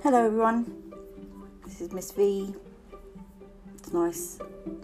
[0.00, 0.92] Hello everyone,
[1.66, 2.54] this is Miss V.
[3.74, 4.38] It's nice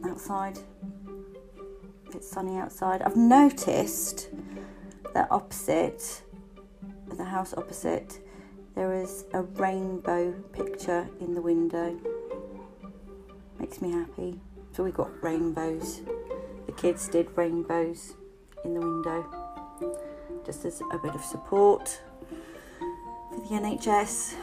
[0.04, 0.58] outside,
[2.12, 3.00] it's sunny outside.
[3.00, 4.30] I've noticed
[5.14, 6.22] that opposite,
[7.16, 8.18] the house opposite,
[8.74, 11.96] there is a rainbow picture in the window.
[13.60, 14.40] Makes me happy.
[14.72, 16.00] So we got rainbows.
[16.66, 18.14] The kids did rainbows
[18.64, 19.24] in the window
[20.44, 22.00] just as a bit of support
[23.30, 24.34] for the NHS.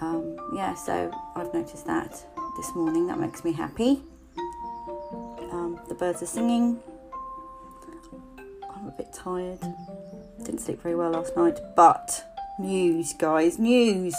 [0.00, 2.24] Um, yeah, so I've noticed that
[2.56, 3.06] this morning.
[3.06, 4.02] That makes me happy.
[5.52, 6.80] Um, the birds are singing.
[8.70, 9.60] I'm a bit tired.
[10.38, 12.24] Didn't sleep very well last night, but
[12.58, 14.14] news, guys, news.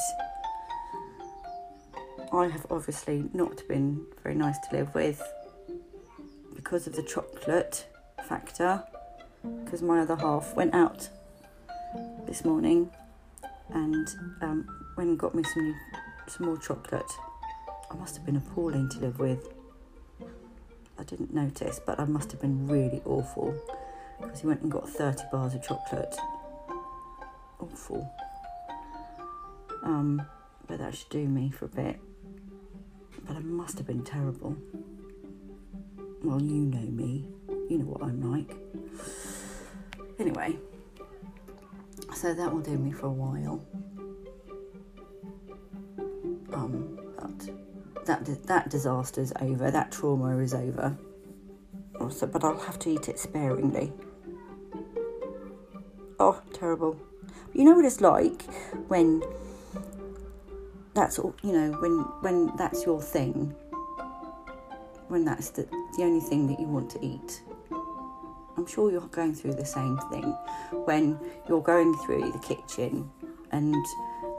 [2.31, 5.21] I have obviously not been very nice to live with
[6.55, 7.87] because of the chocolate
[8.27, 8.83] factor.
[9.65, 11.09] Because my other half went out
[12.27, 12.91] this morning
[13.73, 14.07] and
[14.41, 15.75] um, went and got me some
[16.27, 17.11] some more chocolate.
[17.89, 19.49] I must have been appalling to live with.
[20.97, 23.53] I didn't notice, but I must have been really awful
[24.21, 26.15] because he went and got 30 bars of chocolate.
[27.59, 28.13] Awful.
[29.83, 30.21] Um,
[30.67, 31.99] but that should do me for a bit.
[33.25, 34.55] But I must have been terrible.
[36.23, 37.27] Well, you know me.
[37.69, 38.55] You know what I'm like.
[40.19, 40.57] Anyway,
[42.13, 43.65] so that will do me for a while.
[48.19, 49.71] That that disaster's over.
[49.71, 50.97] That trauma is over.
[51.99, 53.91] Also, but I'll have to eat it sparingly.
[56.19, 56.99] Oh, terrible.
[57.53, 58.43] You know what it's like
[58.87, 59.21] when
[60.93, 61.35] that's all.
[61.43, 63.55] You know when when that's your thing.
[65.07, 65.63] When that's the
[65.97, 67.41] the only thing that you want to eat.
[68.57, 70.35] I'm sure you're going through the same thing
[70.85, 71.17] when
[71.47, 73.09] you're going through the kitchen
[73.51, 73.75] and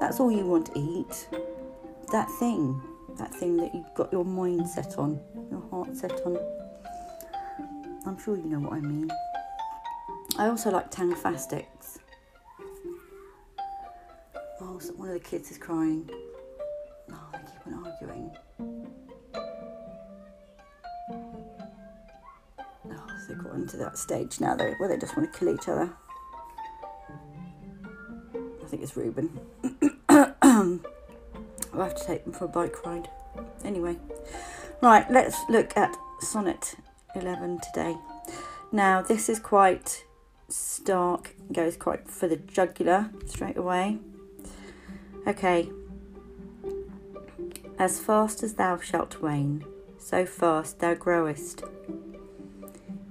[0.00, 1.28] that's all you want to eat.
[2.12, 2.81] That thing,
[3.19, 6.39] that thing that you've got your mind set on, your heart set on.
[8.06, 9.11] I'm sure you know what I mean.
[10.39, 11.99] I also like Tangfastics.
[14.61, 16.09] Oh, so one of the kids is crying.
[17.12, 18.31] Oh, they keep on arguing.
[22.91, 25.69] Oh, they've got into that stage now though, where they just want to kill each
[25.69, 25.93] other.
[28.34, 29.39] I think it's Reuben.
[31.82, 33.09] I'll have to take them for a bike ride.
[33.65, 33.97] Anyway,
[34.81, 36.76] right, let's look at Sonnet
[37.16, 37.97] 11 today.
[38.70, 40.04] Now, this is quite
[40.48, 43.98] stark, goes quite for the jugular straight away.
[45.26, 45.71] Okay.
[47.81, 49.65] As fast as thou shalt wane,
[49.98, 51.65] so fast thou growest.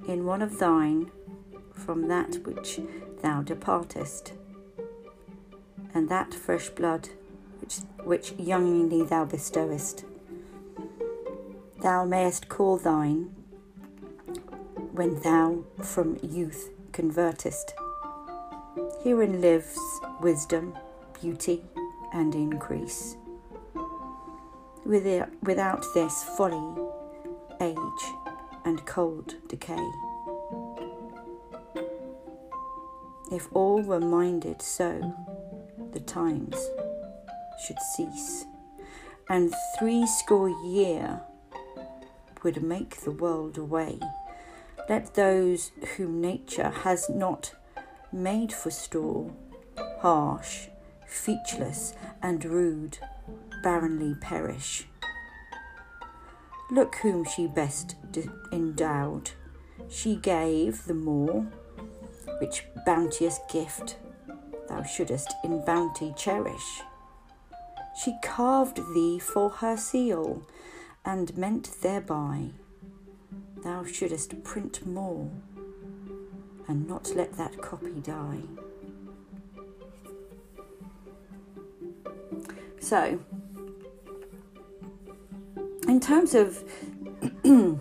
[0.08, 1.12] In one of thine,
[1.74, 2.80] from that which
[3.22, 4.32] thou departest,
[5.94, 7.10] and that fresh blood
[7.60, 10.06] which, which youngly thou bestowest.
[11.82, 13.34] Thou mayest call thine
[14.92, 17.74] when thou from youth convertest.
[19.04, 19.80] Herein lives
[20.22, 20.78] wisdom,
[21.20, 21.64] beauty,
[22.14, 23.18] and increase.
[24.86, 26.82] Without this, folly,
[27.62, 27.78] age,
[28.66, 29.92] and cold decay.
[33.32, 35.16] If all were minded so,
[35.94, 36.58] the times
[37.66, 38.46] should cease,
[39.30, 41.22] and threescore year
[42.44, 44.00] would make the world away.
[44.90, 47.54] Let those whom nature has not
[48.12, 49.32] made for store,
[50.00, 50.68] harsh,
[51.08, 52.98] featureless, and rude,
[53.64, 54.88] barrenly perish.
[56.72, 57.96] Look whom she best
[58.52, 59.32] endowed.
[59.90, 61.46] She gave the more,
[62.40, 63.98] which bounteous gift
[64.68, 66.82] thou shouldest in bounty cherish.
[67.96, 70.44] She carved thee for her seal,
[71.04, 72.52] and meant thereby
[73.64, 75.30] thou shouldest print more,
[76.68, 78.42] and not let that copy die.
[82.80, 83.20] So,
[85.88, 86.64] in terms of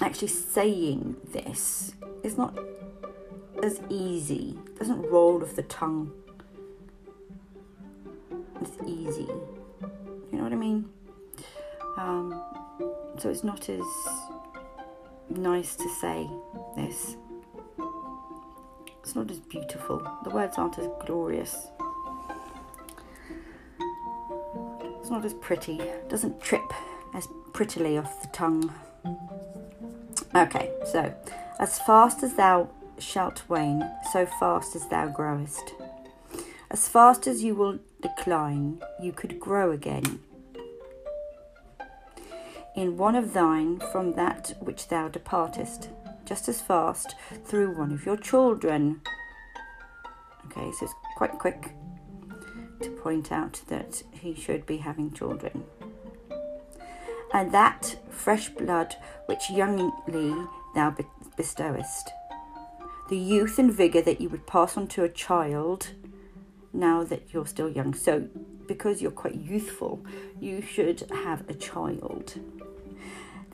[0.00, 2.58] actually saying this, it's not
[3.62, 6.12] as easy, it doesn't roll off the tongue
[8.60, 9.28] it's easy.
[10.32, 10.88] You know what I mean?
[11.96, 12.42] Um,
[13.18, 13.84] so it's not as
[15.28, 16.28] nice to say
[16.76, 17.16] this.
[19.02, 20.06] It's not as beautiful.
[20.24, 21.68] The words aren't as glorious.
[25.00, 25.80] It's not as pretty.
[25.80, 26.72] It doesn't trip
[27.14, 28.72] as prettily off the tongue.
[30.34, 31.12] Okay, so
[31.58, 35.72] as fast as thou shalt wane, so fast as thou growest.
[36.72, 40.20] As fast as you will decline, you could grow again.
[42.76, 45.88] In one of thine from that which thou departest,
[46.24, 49.00] just as fast through one of your children.
[50.46, 51.72] Okay, so it's quite quick
[52.82, 55.64] to point out that he should be having children.
[57.34, 58.94] And that fresh blood
[59.26, 60.94] which youngly thou
[61.36, 62.10] bestowest,
[63.08, 65.88] the youth and vigour that you would pass on to a child
[66.72, 67.94] now that you're still young.
[67.94, 68.28] So,
[68.66, 70.04] because you're quite youthful,
[70.40, 72.38] you should have a child.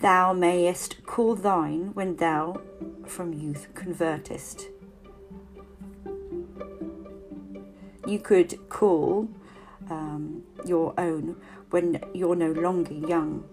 [0.01, 2.61] Thou mayest call thine when thou
[3.07, 4.67] from youth convertest.
[8.07, 9.29] You could call
[9.91, 11.37] um, your own
[11.71, 13.45] when you're no longer young.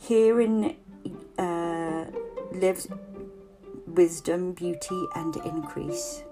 [0.00, 0.76] Herein
[1.38, 2.06] uh,
[2.52, 2.88] lives
[3.94, 6.24] wisdom, beauty, and increase.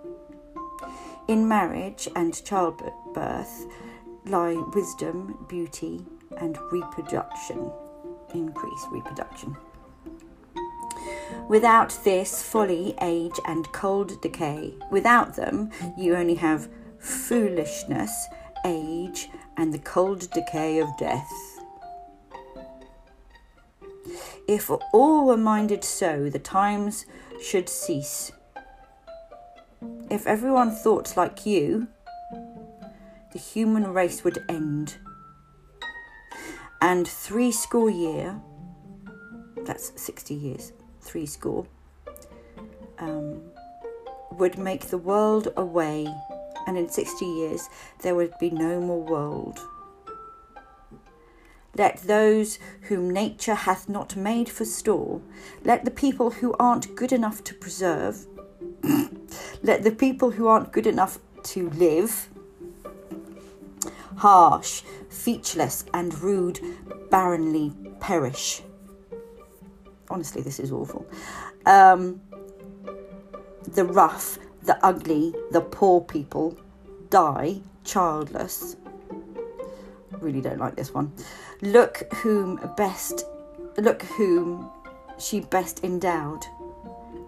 [1.28, 3.66] In marriage and childbirth
[4.26, 6.04] lie wisdom, beauty,
[6.38, 7.70] and reproduction.
[8.34, 9.56] Increase reproduction.
[11.48, 14.74] Without this, folly, age, and cold decay.
[14.90, 16.68] Without them, you only have
[16.98, 18.28] foolishness,
[18.64, 21.30] age, and the cold decay of death.
[24.48, 27.06] If all were minded so, the times
[27.42, 28.32] should cease.
[30.10, 31.88] If everyone thought like you,
[33.32, 34.96] the human race would end.
[36.80, 38.40] And three score year,
[39.64, 41.66] that's 60 years, three score,
[42.98, 43.42] um,
[44.32, 46.06] would make the world away,
[46.66, 47.68] and in 60 years
[48.02, 49.60] there would be no more world.
[51.76, 55.22] Let those whom nature hath not made for store,
[55.64, 58.26] let the people who aren't good enough to preserve,
[59.62, 62.28] let the people who aren't good enough to live,
[64.16, 66.60] harsh, featureless, and rude,
[67.10, 68.62] barrenly perish.
[70.10, 71.06] Honestly, this is awful.
[71.64, 72.20] Um,
[73.66, 76.58] the rough, the ugly, the poor people
[77.08, 78.76] die childless.
[80.22, 81.12] Really don't like this one.
[81.62, 83.26] Look whom best,
[83.76, 84.70] look whom
[85.18, 86.44] she best endowed.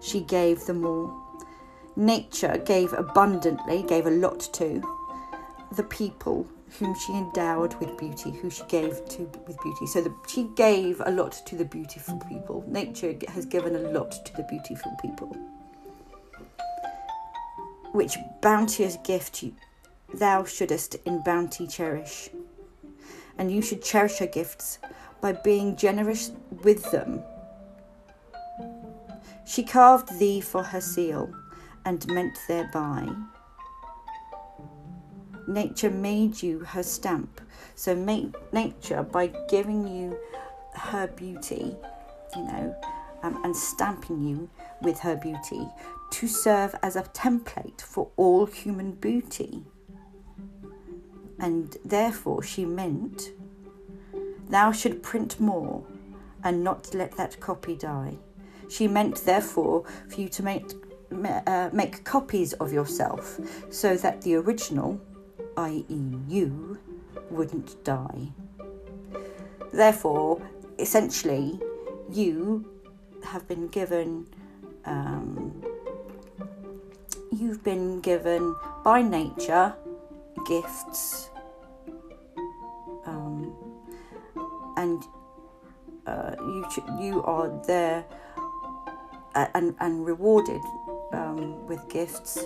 [0.01, 1.13] She gave them all.
[1.97, 4.81] Nature gave abundantly, gave a lot to
[5.75, 6.47] the people
[6.79, 9.87] whom she endowed with beauty, who she gave to with beauty.
[9.87, 12.63] So the, she gave a lot to the beautiful people.
[12.65, 15.35] Nature has given a lot to the beautiful people.
[17.91, 19.53] Which bounteous gift you,
[20.13, 22.29] thou shouldest in bounty cherish
[23.37, 24.79] and you should cherish her gifts
[25.21, 26.31] by being generous
[26.63, 27.23] with them.
[29.45, 31.31] She carved thee for her seal
[31.85, 33.07] and meant thereby.
[35.47, 37.41] Nature made you her stamp,
[37.75, 40.17] so make nature by giving you
[40.73, 41.75] her beauty,
[42.35, 42.75] you know,
[43.21, 44.49] um, and stamping you
[44.81, 45.67] with her beauty
[46.11, 49.63] to serve as a template for all human beauty
[51.45, 53.29] and therefore she meant,
[54.49, 55.83] Thou should print more,
[56.43, 58.17] and not let that copy die.
[58.67, 60.65] She meant, therefore, for you to make,
[61.45, 64.99] uh, make copies of yourself so that the original,
[65.57, 66.79] i.e., you,
[67.29, 68.29] wouldn't die.
[69.71, 70.41] Therefore,
[70.79, 71.59] essentially,
[72.09, 72.65] you
[73.23, 74.25] have been given.
[74.85, 75.63] Um,
[77.31, 79.75] you've been given by nature
[80.45, 81.29] gifts
[84.85, 85.03] and
[86.05, 86.65] uh, you
[86.99, 88.05] you are there
[89.53, 90.61] and and rewarded
[91.13, 92.45] um, with gifts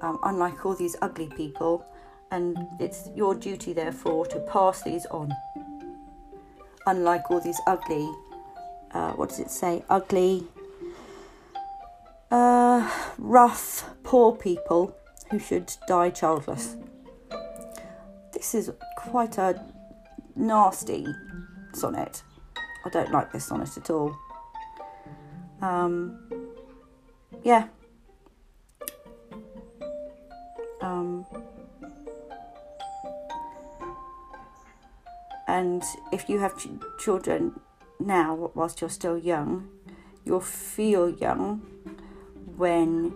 [0.00, 1.84] um, unlike all these ugly people.
[2.30, 5.32] And it's your duty therefore to pass these on.
[6.86, 8.06] Unlike all these ugly
[8.90, 9.84] uh, what does it say?
[9.88, 10.44] Ugly
[12.30, 14.94] uh, rough poor people
[15.30, 16.76] who should die childless.
[18.32, 19.62] This is quite a
[20.36, 21.06] nasty
[21.72, 22.22] sonnet.
[22.84, 24.16] I don't like this sonnet at all.
[25.60, 26.18] Um,
[27.42, 27.68] yeah.
[30.80, 31.26] Um,
[35.48, 35.82] and
[36.12, 37.58] if you have ch- children
[37.98, 39.68] now, whilst you're still young,
[40.24, 41.62] you'll feel young
[42.56, 43.12] when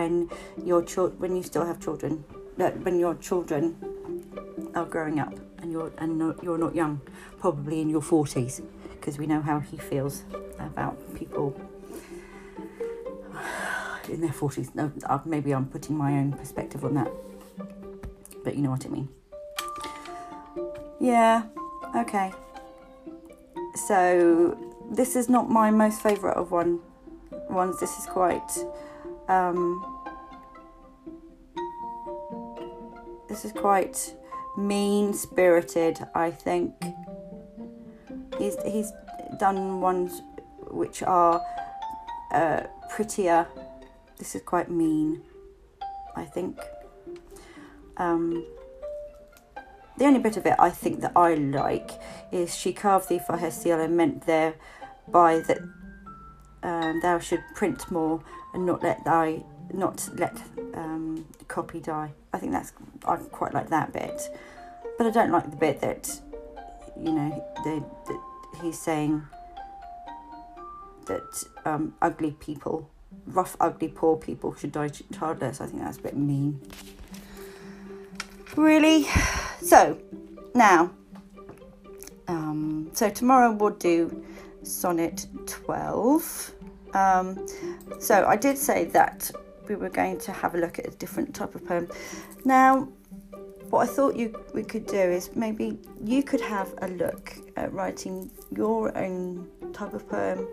[0.00, 0.30] when
[0.64, 2.24] your chil- when you still have children,
[2.56, 3.76] when your children
[4.74, 7.00] are growing up and you're and not, you're not young,
[7.38, 10.24] probably in your forties, because we know how he feels
[10.58, 11.48] about people
[14.08, 14.74] in their 40s.
[14.74, 17.10] No, uh, maybe I'm putting my own perspective on that,
[18.44, 19.08] but you know what I mean.
[20.98, 21.44] Yeah,
[21.96, 22.32] okay.
[23.88, 24.56] So
[24.90, 26.80] this is not my most favourite of one
[27.50, 27.80] ones.
[27.80, 28.50] This is quite.
[29.30, 29.86] Um,
[33.28, 34.16] this is quite
[34.58, 36.00] mean spirited.
[36.16, 36.74] I think
[38.38, 38.92] he's he's
[39.38, 40.22] done ones
[40.68, 41.40] which are
[42.32, 43.46] uh, prettier.
[44.18, 45.22] This is quite mean.
[46.16, 46.58] I think.
[47.98, 48.44] Um,
[49.96, 51.90] the only bit of it I think that I like
[52.32, 55.58] is she carved thee for her seal and meant thereby that
[56.62, 59.42] um, thou should print more and not let thy
[59.72, 60.36] not let
[60.74, 62.12] um, copy die.
[62.32, 62.72] I think that's
[63.06, 64.22] I quite like that bit,
[64.98, 66.20] but I don't like the bit that
[66.96, 67.84] you know the,
[68.62, 69.22] he's saying
[71.06, 72.88] that um, ugly people,
[73.26, 75.60] rough, ugly, poor people should die childless.
[75.60, 76.60] I think that's a bit mean.
[78.56, 79.06] Really?
[79.62, 79.98] So,
[80.54, 80.90] now,
[82.28, 84.24] um, so tomorrow we'll do
[84.62, 86.54] sonnet 12.
[86.94, 87.46] Um,
[87.98, 89.30] so, I did say that
[89.68, 91.88] we were going to have a look at a different type of poem.
[92.44, 92.88] Now,
[93.70, 97.72] what I thought you we could do is maybe you could have a look at
[97.72, 100.48] writing your own type of poem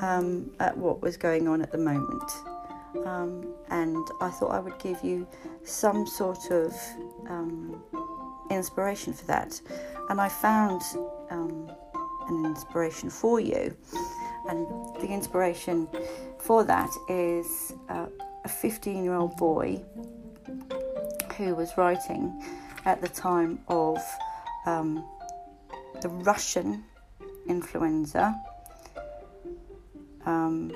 [0.00, 2.30] um, at what was going on at the moment.
[3.04, 5.26] Um, and I thought I would give you
[5.64, 6.72] some sort of
[7.28, 7.82] um,
[8.50, 9.60] inspiration for that.
[10.08, 10.82] And I found
[11.30, 11.70] um,
[12.28, 13.76] an inspiration for you.
[14.48, 14.66] And
[15.00, 15.88] the inspiration
[16.38, 18.06] for that is uh,
[18.44, 19.82] a 15 year old boy
[21.36, 22.42] who was writing
[22.84, 23.98] at the time of
[24.66, 25.04] um,
[26.00, 26.84] the Russian
[27.48, 28.34] influenza.
[30.26, 30.72] Um,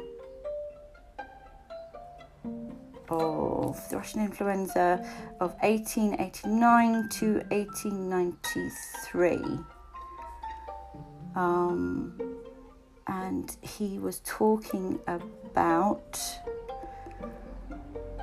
[3.10, 5.02] of the Russian influenza
[5.40, 9.38] of 1889 to 1893.
[11.34, 12.27] Um,
[13.08, 16.20] and he was talking about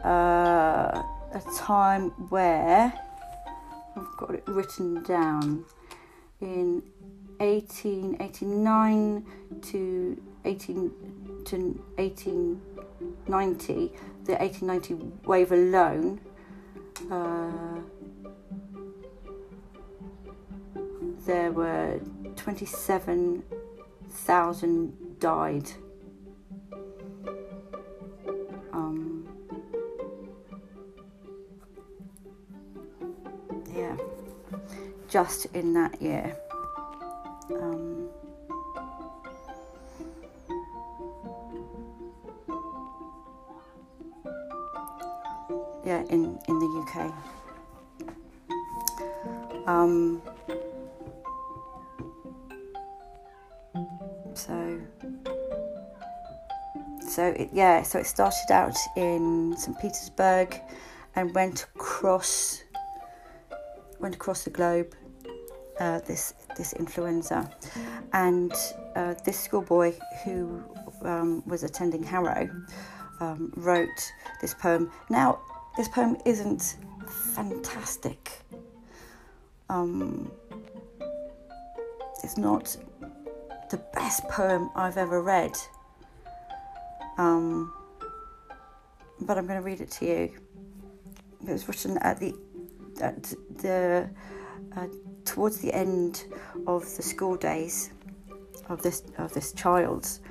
[0.03, 1.01] uh,
[1.33, 2.93] a time where
[3.97, 5.65] I've got it written down
[6.39, 6.83] in
[7.39, 9.25] 1889
[9.61, 10.91] to 18
[11.45, 11.57] to
[11.97, 13.91] 1890
[14.25, 16.19] the 1890 wave alone,
[17.11, 17.51] uh,
[21.25, 21.99] there were
[24.15, 25.69] 27,000 died.
[28.71, 29.27] Um,
[33.75, 33.97] yeah,
[35.09, 36.37] just in that year.
[54.35, 54.79] So,
[57.07, 59.79] so it, yeah, so it started out in St.
[59.79, 60.59] Petersburg
[61.15, 62.63] and went across,
[63.99, 64.93] went across the globe.
[65.77, 67.51] Uh, this this influenza,
[68.13, 68.53] and
[68.95, 70.63] uh, this schoolboy who
[71.01, 72.49] um, was attending Harrow
[73.19, 74.89] um, wrote this poem.
[75.09, 75.39] Now
[75.75, 76.77] this poem isn't
[77.35, 78.31] fantastic.
[79.69, 80.31] Um,
[82.23, 82.77] it's not
[83.75, 85.51] the best poem I've ever read.
[87.17, 87.73] Um,
[89.19, 90.31] but I'm going to read it to you.
[91.45, 92.33] It was written at the
[93.01, 94.09] at the
[94.77, 94.87] uh,
[95.25, 96.23] towards the end
[96.67, 97.91] of the school days
[98.69, 100.21] of this of this child's.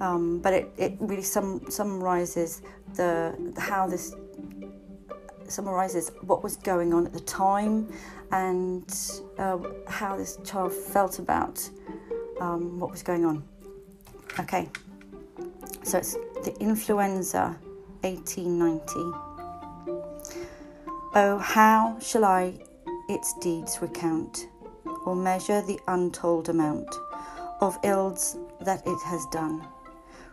[0.00, 2.60] Um, but it, it really sum, summarizes
[2.94, 4.14] the, how this
[5.48, 7.90] summarizes what was going on at the time
[8.32, 8.94] and
[9.38, 11.70] uh, how this child felt about
[12.40, 13.42] um, what was going on.
[14.40, 14.68] Okay,
[15.82, 16.14] so it's
[16.44, 17.56] the influenza
[18.02, 18.94] 1890.
[21.14, 22.54] Oh, how shall I
[23.08, 24.48] its deeds recount,
[25.06, 26.94] or measure the untold amount
[27.60, 29.66] of ills that it has done?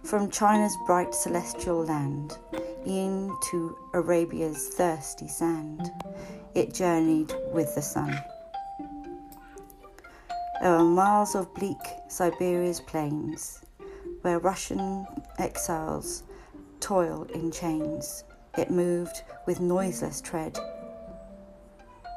[0.04, 2.38] From China's bright celestial land
[2.86, 5.92] into Arabia's thirsty sand,
[6.54, 8.22] it journeyed with the sun.
[10.66, 13.62] There are miles of bleak Siberia's plains,
[14.24, 15.06] where Russian
[15.38, 16.24] exiles
[16.80, 18.24] toil in chains.
[18.58, 20.58] It moved with noiseless tread,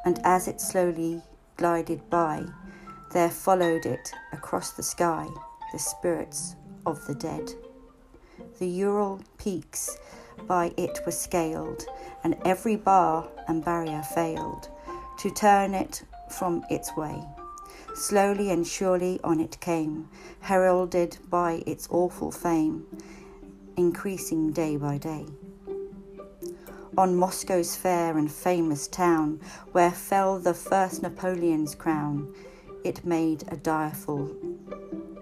[0.06, 1.20] and as it slowly
[1.58, 2.46] glided by,
[3.12, 5.28] There followed it across the sky
[5.70, 7.52] the spirits of the dead.
[8.60, 9.98] The Ural peaks
[10.46, 11.84] by it were scaled,
[12.24, 14.70] and every bar and barrier failed
[15.18, 17.22] to turn it from its way.
[17.98, 22.86] Slowly and surely on it came, heralded by its awful fame,
[23.76, 25.26] increasing day by day.
[26.96, 29.40] On Moscow's fair and famous town,
[29.72, 32.32] where fell the first Napoleon's crown,
[32.84, 34.30] it made a direful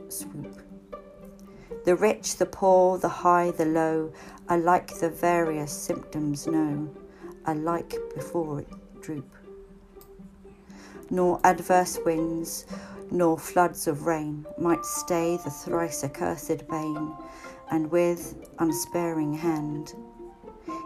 [0.08, 0.60] swoop.
[1.86, 4.12] The rich, the poor, the high, the low,
[4.50, 6.94] alike the various symptoms know,
[7.46, 8.68] alike before it
[9.00, 9.35] droop
[11.10, 12.66] nor adverse winds,
[13.10, 17.12] nor floods of rain might stay the thrice accursed bane,
[17.70, 19.94] and with unsparing hand,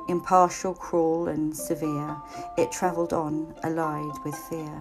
[0.08, 2.16] impartial, cruel, and severe,
[2.56, 4.80] it travelled on, allied with fear,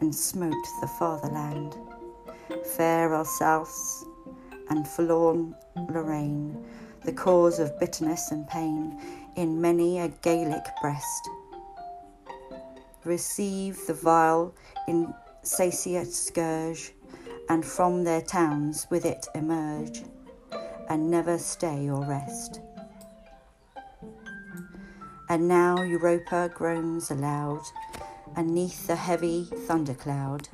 [0.00, 1.76] and smote the fatherland.
[2.76, 4.04] Fair Alsace
[4.70, 5.54] and forlorn
[5.90, 6.64] Lorraine,
[7.04, 9.00] the cause of bitterness and pain
[9.36, 11.28] in many a Gaelic breast
[13.08, 14.54] receive the vile,
[14.86, 16.92] insatiate scourge,
[17.48, 20.02] and from their towns with it emerge,
[20.88, 22.60] and never stay or rest.
[25.30, 27.62] And now Europa groans aloud,
[28.36, 30.48] and neath the heavy thundercloud,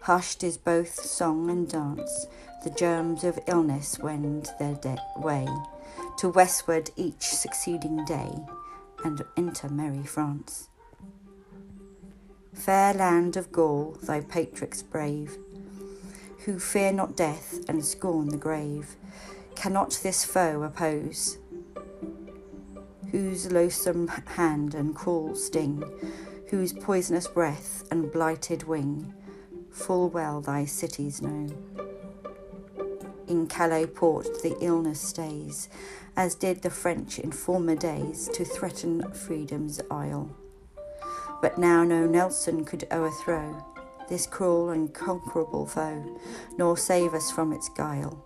[0.00, 2.26] hushed is both song and dance,
[2.62, 5.48] the germs of illness wend their de- way,
[6.18, 8.30] to westward each succeeding day,
[9.04, 10.68] and enter merry France.
[12.54, 15.36] Fair land of Gaul, thy patriots brave,
[16.44, 18.96] who fear not death and scorn the grave,
[19.54, 21.36] cannot this foe oppose,
[23.10, 25.84] whose loathsome hand and cruel sting,
[26.48, 29.12] whose poisonous breath and blighted wing,
[29.70, 31.48] full well thy cities know.
[33.26, 35.68] In Calais port the illness stays,
[36.16, 40.30] as did the French in former days to threaten freedom's isle.
[41.44, 43.62] But now no Nelson could o'erthrow
[44.08, 46.18] this cruel and conquerable foe,
[46.56, 48.24] nor save us from its guile.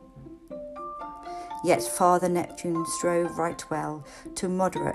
[1.64, 4.94] Yet Father Neptune strove right well to moderate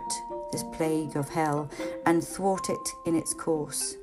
[0.53, 1.69] this plague of hell
[2.05, 3.97] and thwart it in its course.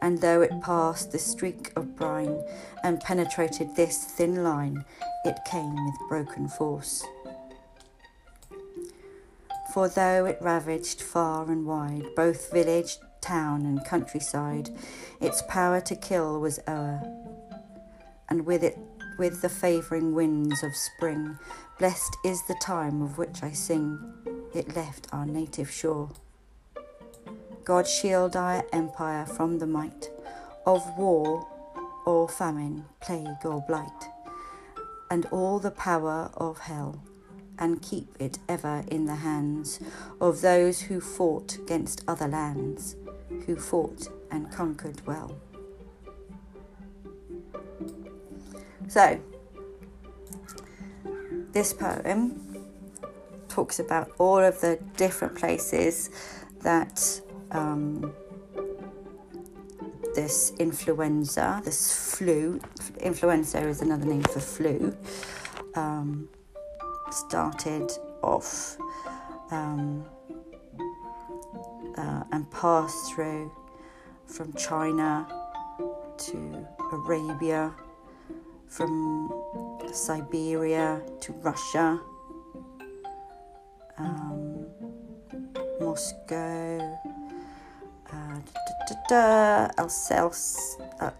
[0.00, 2.42] And though it passed the streak of brine
[2.82, 4.82] and penetrated this thin line,
[5.26, 7.04] it came with broken force.
[9.74, 14.70] For though it ravaged far and wide both village town and countryside.
[15.20, 17.02] Its power to kill was o'er,
[18.28, 18.78] and with it,
[19.18, 21.38] with the favouring winds of spring,
[21.78, 23.98] blessed is the time of which I sing.
[24.54, 26.10] It left our native shore.
[27.64, 30.10] God shield our empire from the might
[30.64, 31.46] of war
[32.06, 34.08] or famine, plague or blight,
[35.10, 37.02] and all the power of hell
[37.58, 39.80] and keep it ever in the hands
[40.20, 42.96] of those who fought against other lands,
[43.46, 45.36] who fought and conquered well.
[48.88, 49.20] So,
[51.52, 52.66] this poem
[53.48, 56.10] talks about all of the different places
[56.62, 57.20] that
[57.50, 58.12] um,
[60.14, 62.60] this influenza, this flu,
[63.00, 64.96] influenza is another name for flu,
[65.74, 66.28] um,
[67.10, 67.90] started
[68.22, 68.76] off
[69.50, 70.04] um,
[71.98, 73.50] uh, and passed through
[74.26, 75.26] from China
[76.16, 77.74] to Arabia,
[78.68, 79.32] from
[79.92, 82.00] Siberia to Russia,
[83.98, 84.66] um,
[85.80, 86.98] Moscow,
[88.12, 91.10] uh, Alsace, uh,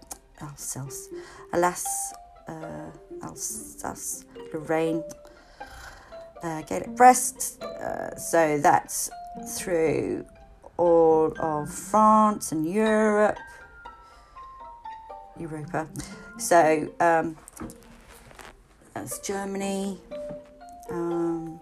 [1.53, 2.13] Alas,
[2.47, 5.03] uh, Alsace, Lorraine,
[6.43, 7.61] uh, Gaelic Breast.
[7.61, 9.09] Uh, so that's
[9.57, 10.25] through
[11.39, 13.37] of France and Europe,
[15.37, 15.87] Europa.
[16.37, 17.37] So um,
[18.93, 19.99] that's Germany,
[20.89, 21.59] um,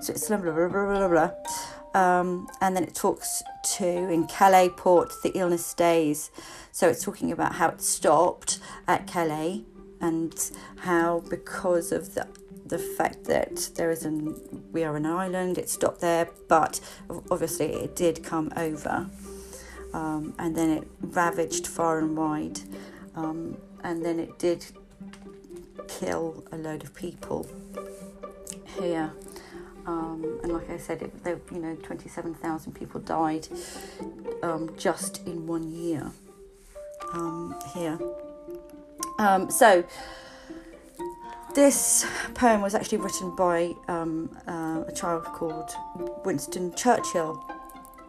[0.00, 1.30] Switzerland, blah, blah, blah, blah, blah.
[1.94, 3.42] Um, and then it talks
[3.76, 6.30] to in Calais port the illness stays.
[6.72, 9.62] So it's talking about how it stopped at Calais
[10.00, 10.34] and
[10.78, 12.26] how because of the
[12.66, 14.40] the fact that there is an
[14.72, 16.80] we are an island it stopped there but
[17.30, 19.08] obviously it did come over
[19.92, 22.60] um, and then it ravaged far and wide
[23.14, 24.64] um, and then it did
[25.88, 27.46] kill a load of people
[28.80, 29.12] here
[29.86, 33.48] um, and like I said, it, there, you know, 27,000 people died
[34.42, 36.10] um, just in one year
[37.12, 37.98] um, here.
[39.18, 39.84] Um, so,
[41.54, 45.70] this poem was actually written by um, uh, a child called
[46.24, 47.44] Winston Churchill,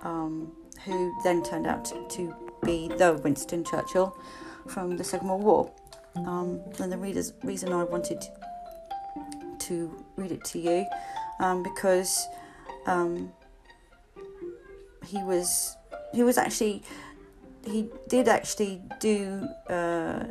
[0.01, 0.51] um,
[0.83, 4.17] who then turned out to be the Winston Churchill
[4.67, 5.71] from the Second World War.
[6.15, 8.23] Um, and the readers, reason I wanted
[9.59, 10.85] to read it to you
[11.39, 12.27] um, because
[12.87, 13.31] um,
[15.05, 15.75] he was
[16.13, 16.83] he was actually
[17.65, 20.23] he did actually do uh,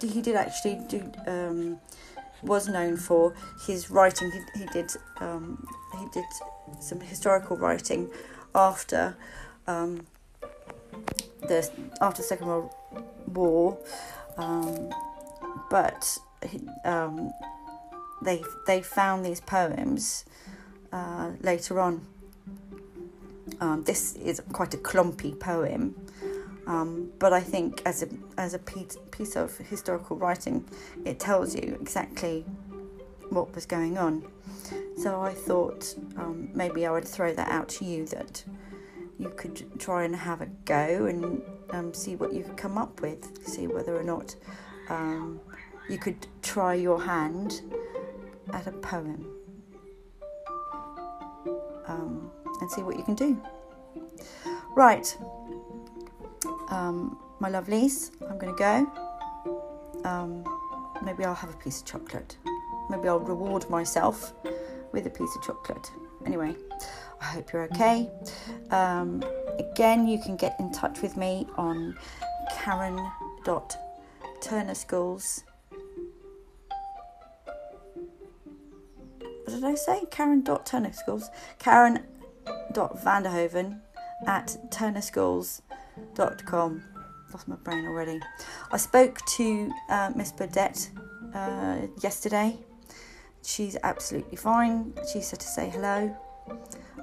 [0.00, 1.80] he did actually do um,
[2.42, 3.34] was known for
[3.66, 4.30] his writing.
[4.30, 5.66] He, he did um,
[5.98, 6.24] he did
[6.80, 8.10] some historical writing
[8.54, 9.16] after
[9.66, 10.06] um,
[11.42, 11.68] the
[12.00, 12.70] after Second World
[13.26, 13.78] War,
[14.36, 14.92] um,
[15.70, 17.32] but he, um,
[18.22, 20.24] they they found these poems
[20.92, 22.06] uh, later on.
[23.60, 25.94] Um, this is quite a clumpy poem,
[26.66, 28.96] um, but I think as a as a piece,
[29.36, 30.64] of historical writing,
[31.04, 32.44] it tells you exactly
[33.30, 34.24] what was going on.
[34.96, 38.44] So I thought um, maybe I would throw that out to you that
[39.18, 43.00] you could try and have a go and um, see what you could come up
[43.00, 44.34] with, see whether or not
[44.88, 45.40] um,
[45.88, 47.62] you could try your hand
[48.52, 49.26] at a poem
[51.86, 53.40] um, and see what you can do.
[54.74, 55.16] Right,
[56.68, 58.86] um, my lovelies, I'm going to go.
[60.04, 60.44] Um,
[61.04, 62.36] maybe I'll have a piece of chocolate.
[62.90, 64.32] Maybe I'll reward myself
[64.92, 65.90] with a piece of chocolate.
[66.24, 66.54] Anyway,
[67.20, 68.08] I hope you're okay.
[68.70, 69.24] Um,
[69.58, 71.98] again, you can get in touch with me on
[72.52, 75.42] karen.turnerschools.
[79.44, 80.04] What did I say?
[80.10, 81.30] Karen.turnerschools.
[81.58, 83.80] Karen.vanderhoven
[84.26, 85.65] at turnerschools.com.
[86.18, 88.20] Lost my brain already.
[88.70, 90.90] I spoke to uh, Miss Burdett
[91.34, 92.56] uh, yesterday.
[93.42, 94.94] She's absolutely fine.
[95.12, 96.16] She said to say hello.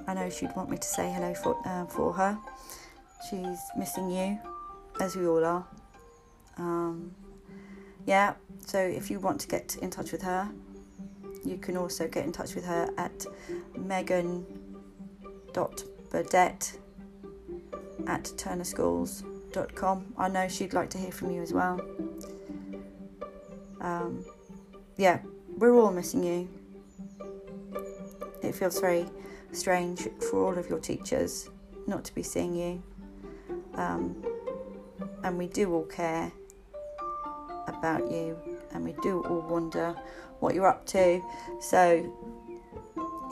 [0.06, 2.38] I know she'd want me to say hello for uh, for her.
[3.30, 4.38] She's missing you,
[5.00, 5.66] as we all are.
[6.58, 7.14] Um,
[8.06, 8.34] yeah,
[8.66, 10.50] so if you want to get in touch with her,
[11.44, 13.26] you can also get in touch with her at
[13.76, 14.44] megan.burdett
[18.06, 20.14] at turnerschools.com.
[20.16, 21.80] I know she'd like to hear from you as well.
[23.80, 24.24] Um,
[24.96, 25.20] yeah,
[25.58, 26.48] we're all missing you.
[28.42, 29.06] It feels very
[29.52, 31.50] strange for all of your teachers
[31.86, 32.82] not to be seeing you.
[33.74, 34.22] Um,
[35.22, 36.32] and we do all care
[37.66, 38.38] about you
[38.72, 39.94] and we do all wonder
[40.40, 41.22] what you're up to.
[41.60, 42.12] So,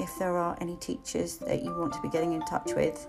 [0.00, 3.06] if there are any teachers that you want to be getting in touch with,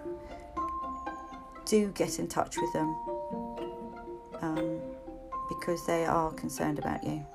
[1.65, 2.95] do get in touch with them
[4.41, 4.80] um,
[5.49, 7.26] because they are concerned about you.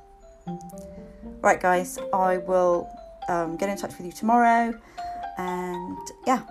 [1.41, 2.89] Right, guys, I will
[3.29, 4.79] um, get in touch with you tomorrow.
[5.37, 6.43] And yeah,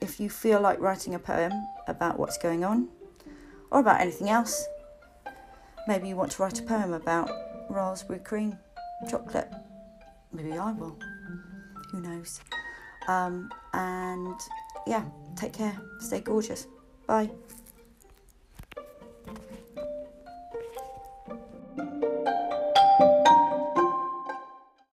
[0.00, 1.52] if you feel like writing a poem
[1.86, 2.88] about what's going on
[3.70, 4.66] or about anything else,
[5.88, 7.30] maybe you want to write a poem about
[7.68, 8.58] raspberry cream
[9.08, 9.50] chocolate.
[10.32, 10.96] Maybe I will.
[11.90, 12.40] Who knows?
[13.08, 14.40] Um, and
[14.86, 15.04] yeah,
[15.36, 15.76] take care.
[16.00, 16.66] Stay gorgeous.
[17.06, 17.30] Bye.